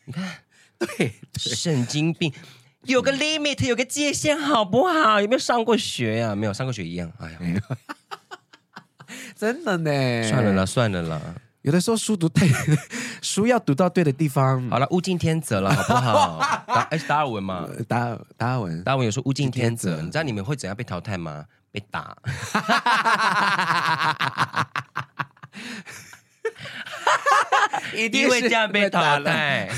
[0.06, 0.40] 你看。
[0.98, 2.34] 对，神经病，
[2.84, 5.20] 有个 limit，有个界限，好不好？
[5.22, 6.36] 有没有上过学呀、啊？
[6.36, 7.12] 没有上过学一样。
[7.20, 7.40] 哎呀，
[9.36, 10.24] 真的呢。
[10.24, 11.22] 算了啦，算了啦。
[11.64, 12.48] 有的时候书读太，
[13.22, 14.70] 书要读到对的地方。
[14.70, 16.40] 好了，物竞天择了，好不好？
[16.66, 20.02] 达哎，达尔文嘛，达达尔文，达尔文有说物竞天择。
[20.02, 21.46] 你知道你们会怎样被淘汰吗？
[21.72, 22.18] 被打。
[27.96, 29.70] 一定会这样被淘汰，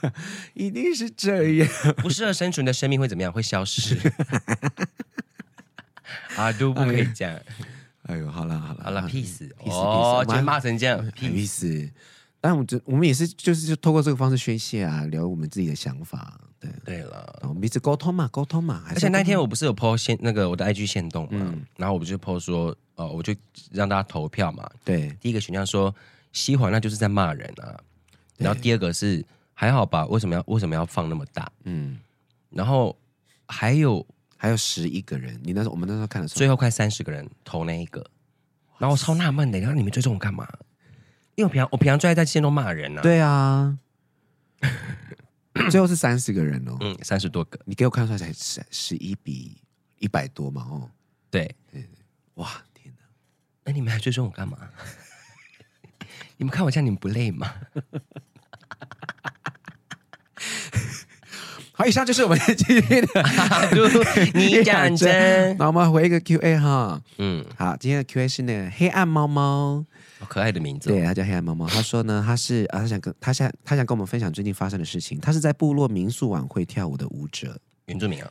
[0.54, 1.68] 一定是这样。
[1.98, 3.32] 不适合生存的生命会怎么样？
[3.32, 3.96] 会消失。
[6.36, 7.30] 啊，都不可以讲。
[8.02, 9.50] 哎呦，好了好了好了，peace。
[9.64, 11.90] 哦，就骂成这样，peace。
[12.40, 16.38] 但我这我们也是，就是就透过这个方式宣泄啊，聊我们自己的想法。
[16.60, 18.84] 对对了，我们彼此沟通嘛，沟通嘛。
[18.88, 23.34] 而且那天我不是有 po 限那个我的 IG 限动嘛，然后我不就 po 说，哦，我就
[23.72, 24.68] 让大家投票嘛。
[24.84, 25.94] 对，第一个选项说。
[26.34, 27.80] 西环那就是在骂人啊，
[28.36, 30.04] 然后第二个是还好吧？
[30.08, 31.50] 为什么要为什么要放那么大？
[31.62, 31.98] 嗯，
[32.50, 32.94] 然后
[33.48, 34.06] 还有
[34.36, 38.04] 还有十一个人，你那时候我们那时候看的时候，最后快三十个人投那一个，
[38.78, 40.46] 然后我超纳闷的，然后你们追踪我干嘛？
[41.36, 43.00] 因为我平常我平常最爱在线都骂人啊。
[43.00, 43.78] 对啊，
[45.70, 49.56] 最后是三十个人哦，嗯，三十多个，你给我看出来才十十一比
[49.98, 50.62] 一百多嘛？
[50.68, 50.90] 哦，
[51.30, 51.88] 对，对，
[52.34, 53.04] 哇，天哪！
[53.64, 54.58] 那你们还追踪我干嘛？
[56.36, 57.52] 你们看我这样，你们不累吗？
[61.76, 63.08] 好，以上就是我们今天的
[64.34, 65.56] 你讲真。
[65.58, 69.84] 那我们回一个 Q A 哈，嗯，好，今天的 Q A 是那个黑暗猫猫，
[70.20, 71.66] 好可爱的名字，对，他叫黑暗猫猫。
[71.66, 75.18] 他说呢，他是啊，他想跟他想他想跟我们分享最近发生的事情。
[75.18, 78.30] 他是在部落民宿晚会跳舞的舞者，原住民啊，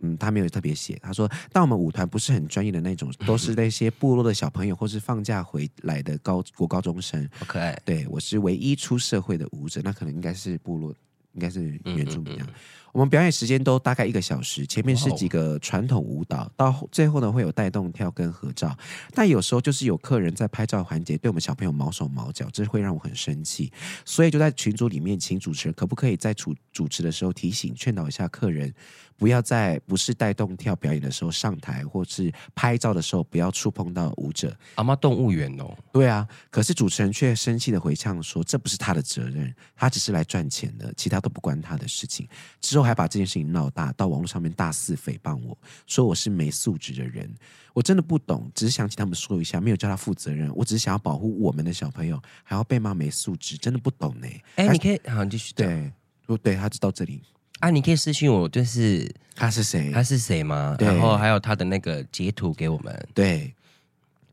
[0.00, 0.98] 嗯，他没有特别写。
[1.02, 7.80] 他说，但我们舞团不是很专业的那种，都是那些部落的小朋友或是放假回来的高国高中生，好可爱。
[7.84, 10.94] 对，我是唯一出社会的舞者，那可能应该是部落。
[11.34, 12.44] 应该是原住民。
[12.90, 18.76] 我们表演时间都大概一个小时，前面是几个传统舞蹈，到最后呢会有带动跳跟合照。
[19.14, 23.72] 但有时候就是有客人在拍照环节对我们小朋友毛手毛脚，这会让我很生气。
[24.04, 28.74] 所以就在群组里面请主持人，可不可以在主主持的时候提醒劝导一下客人，
[29.20, 34.56] 不要在不是带动跳表演的时候上台，或是拍照的时候不要触碰到舞者。
[34.74, 42.26] 阿妈动物园哦，对啊，可是主持人却生气的回呛说，这不是他的责任，他只是来赚钱的，其他都不关他的事情。
[42.60, 43.68] 之后还把这件事情闹。
[43.70, 45.56] 大到网络上面大肆诽谤我
[45.86, 47.32] 说我是没素质的人，
[47.74, 54.26] 我真的不懂，只是想请他们说一下，没有叫他负责任，我只是想要保护我们的小朋友，还要被骂没素质，真的不懂呢。
[54.56, 55.92] 哎、欸，你可以好，继续对，
[56.26, 57.20] 不对，他就到这里
[57.60, 60.76] 啊，你可以私信我，就是他是谁，他是谁吗？
[60.80, 63.54] 然后还有他的那个截图给我们，对，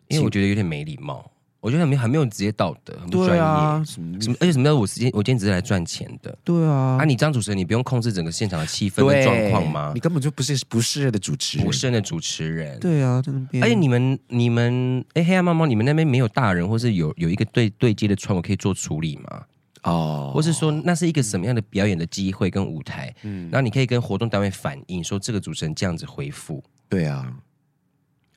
[0.07, 1.29] 因为我觉得有点没礼貌。
[1.59, 3.43] 我觉得很没很没有职业道德，很不专业。
[3.43, 4.37] 啊、什么什么？
[4.39, 5.09] 而且什么叫我时间？
[5.11, 6.37] 我今天只是来赚钱的。
[6.43, 6.97] 对啊。
[7.01, 9.91] 啊，你张主持人，你不用控制整个现场的气氛跟状况吗？
[9.93, 12.79] 你根本就不是不是的主持人，不是的主持人。
[12.79, 13.61] 对啊，在那边。
[13.61, 19.43] 而且你们你们，哎，黑暗猫猫，你们那边没有大人，或是有有一个对对接的窗口可以做处理吗？
[19.91, 20.31] 哦。
[20.33, 23.13] 或是说，那是一个什么样的表演的机会跟舞台？
[23.23, 23.49] 嗯。
[23.51, 26.63] 然后你可以跟活动单位反映，说这个主持人这样子回复。
[26.87, 27.33] 对啊。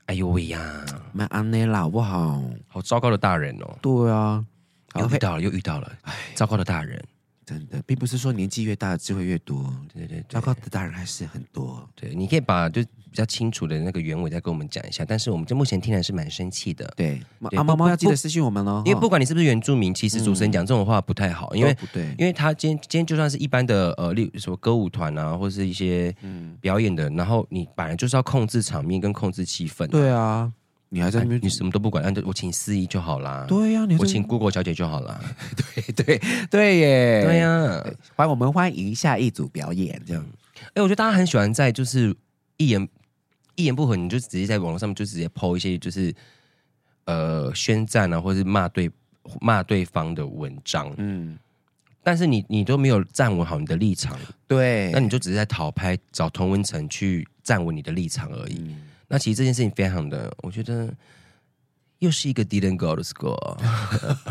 [0.06, 2.42] 哎呦喂呀，蛮安内啦，好不好？
[2.66, 3.78] 好糟糕的大人哦。
[3.80, 4.44] 对啊，
[4.96, 7.00] 又遇到了，又遇到了，哎，糟糕的大人。
[7.46, 11.88] 真的，并不是说年纪越大智慧越多，对对对，糟糕的大人还是很多。
[11.96, 12.80] 对，你可以把就
[13.10, 15.04] 比较清楚的那个原委再跟我们讲一下。
[15.04, 16.90] 但是我们这目前听来是蛮生气的。
[16.96, 17.20] 对，
[17.56, 18.82] 啊，猫猫要记得私信我们哦。
[18.86, 29.86] 因为不管你是不是原住民，其实主持人讲这种话不太好，因为对，因为他今天今天就算是一般的呃，例如什么歌舞团啊，或是一些嗯表演的，然后你本来就是要控制场面跟控制气氛。
[29.88, 30.52] 对啊。
[30.92, 33.46] 你还在那边、啊，你什么都不管，那就我请司仪就好啦。
[33.46, 35.20] 对呀、啊，我请 Google 小姐就好啦。
[35.54, 37.86] 对对对耶，对呀、啊。
[38.16, 40.26] 欢迎我们欢迎下一组表演，这样。
[40.60, 42.12] 哎、欸，我觉得大家很喜欢在就是
[42.56, 42.88] 一言
[43.60, 46.14] 一言不合，你就直接在网络上面就直接 po 一些就是
[47.04, 48.90] 呃宣战啊，或者是骂对
[49.40, 50.92] 骂对方的文章。
[50.96, 51.38] 嗯，
[52.02, 58.56] 但是你你都没有站稳好你的立场，对，那你就只是在讨拍找同文层去站稳你的立场而已。
[58.58, 60.88] 嗯那其实这件事情非常的，我觉得
[61.98, 63.36] 又是一个 didn't go to school，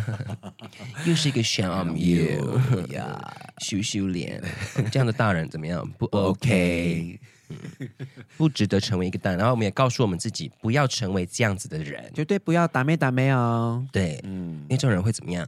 [1.05, 4.41] 又是一个 shame on you 呀， 羞羞脸，
[4.89, 5.85] 这样的大人怎么样？
[5.97, 7.19] 不 OK，
[8.37, 9.37] 不值得成为一个蛋。
[9.37, 13.85] 然后我们也告诉我们自己，不要成为这样子的人，绝对不要打没打没哦。
[13.91, 15.45] 对，嗯，因为这种人会怎么样？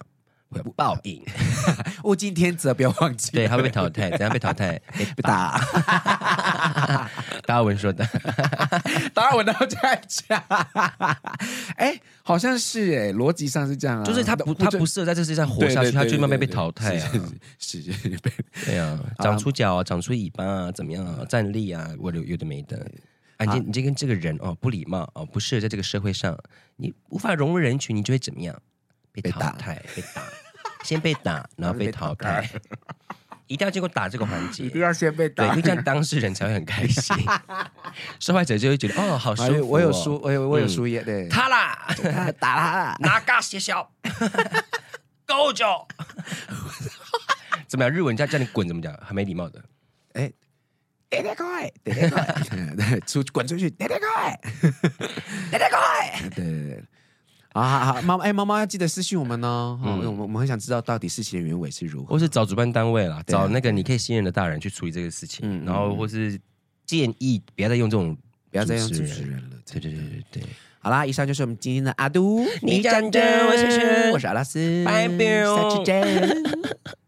[0.50, 1.24] 会报应，
[2.04, 3.32] 物竞天择，不要忘记。
[3.32, 4.78] 对，他会被淘汰，怎样被淘汰？
[5.16, 5.58] 被打。
[7.52, 8.08] 达尔文说的，
[9.14, 10.42] 达尔文都这样讲。
[11.76, 14.06] 哎，好像是哎，逻辑上是这样啊。
[14.06, 17.12] 就是他不，他不适合在这世界上活下去，他就慢慢被淘汰啊。
[17.60, 18.20] 是是是，
[18.66, 21.26] 对啊，长出脚啊，长出尾巴啊，怎么样啊？
[21.28, 22.90] 站立啊，我有有的没的。
[23.36, 26.38] 啊，你你这跟这个人哦不礼貌哦，不适合在这个社会上，
[26.78, 28.58] 你无法融入人群，你就会怎么样？
[29.12, 30.24] 被淘汰，被打。
[30.86, 32.50] 先被打， 然后被淘汰，
[33.52, 37.14] 一定要经过打这个环节，一定要先被打，对，因为这样当事人才会很开心，
[38.18, 41.86] 受害者就会觉得哦，好舒服，哦，我有输，我有我有输液，对，他啦，
[42.40, 43.92] 打他，啦，拿嘎学校，
[45.26, 45.86] 够久，
[47.68, 47.94] 怎么样？
[47.94, 48.98] 日文叫叫你滚，怎么讲？
[49.06, 49.62] 很没礼貌的，
[50.14, 50.32] 哎，
[51.10, 52.26] 爹爹快，爹爹快，
[53.06, 54.40] 出滚出去，爹爹快，
[55.52, 56.84] 爹爹快，对对对。
[57.54, 66.40] 啊，好好，猫哎，猫猫要记得私信我们哦，嗯，我们我们很想知道到底事情的原委是如何，或是找主办单位啦，找那个你可以信任的大人去处理这个事情，然后或是
[66.86, 68.16] 建议不要再用这种，
[68.50, 70.44] 不要再用主持人了，对对对对对。
[70.80, 77.01] 好啦，以上就是我们今天的阿都，你讲真，我是轩，我是阿拉斯，拜拜，下期见。